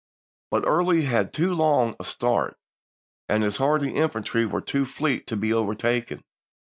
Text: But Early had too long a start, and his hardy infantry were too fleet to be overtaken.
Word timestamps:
But 0.49 0.63
Early 0.65 1.03
had 1.03 1.31
too 1.31 1.53
long 1.53 1.95
a 1.99 2.03
start, 2.05 2.57
and 3.29 3.43
his 3.43 3.57
hardy 3.57 3.91
infantry 3.93 4.47
were 4.47 4.59
too 4.59 4.83
fleet 4.83 5.27
to 5.27 5.35
be 5.37 5.53
overtaken. 5.53 6.23